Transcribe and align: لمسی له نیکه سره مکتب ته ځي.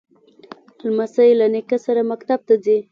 لمسی 0.85 1.29
له 1.39 1.47
نیکه 1.53 1.77
سره 1.85 2.01
مکتب 2.11 2.39
ته 2.47 2.53
ځي. 2.63 2.77